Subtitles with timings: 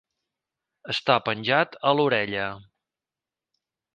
[0.93, 2.47] Estar penjat a l'orella.